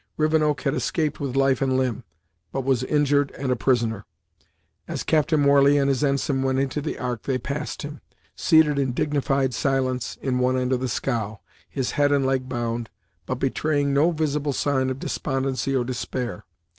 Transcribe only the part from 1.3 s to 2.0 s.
life and